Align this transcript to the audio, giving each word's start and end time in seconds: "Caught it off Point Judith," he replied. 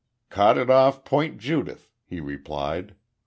"Caught 0.31 0.57
it 0.57 0.69
off 0.71 1.05
Point 1.05 1.37
Judith," 1.37 1.91
he 2.07 2.19
replied. 2.19 2.95